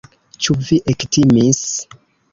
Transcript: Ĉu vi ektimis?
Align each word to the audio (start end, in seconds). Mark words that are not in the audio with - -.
Ĉu 0.45 0.55
vi 0.69 0.79
ektimis? 0.95 1.61